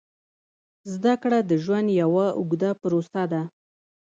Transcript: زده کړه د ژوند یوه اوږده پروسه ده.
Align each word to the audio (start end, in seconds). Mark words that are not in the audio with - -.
زده 0.93 1.13
کړه 1.21 1.39
د 1.49 1.51
ژوند 1.63 1.87
یوه 2.01 2.25
اوږده 2.37 2.71
پروسه 2.81 3.23
ده. 3.31 3.41